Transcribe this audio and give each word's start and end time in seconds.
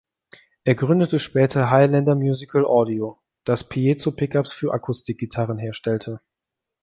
Er 0.63 0.73
gründete 0.73 1.19
später 1.19 1.69
Highlander 1.69 2.15
Musical 2.15 2.65
Audio, 2.65 3.19
das 3.43 3.69
Piezo-Pickups 3.69 4.51
für 4.51 4.73
Akustikgitarren 4.73 5.59
herstellte. 5.59 6.21